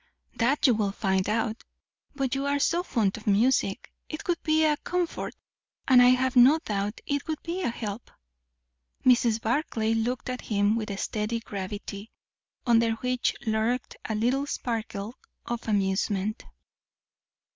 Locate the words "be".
4.41-4.65, 7.43-7.61